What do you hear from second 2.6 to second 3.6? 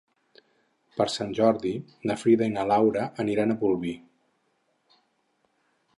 Laura aniran